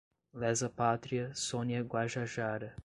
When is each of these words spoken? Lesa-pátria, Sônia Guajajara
Lesa-pátria, 0.35 1.29
Sônia 1.35 1.83
Guajajara 1.83 2.75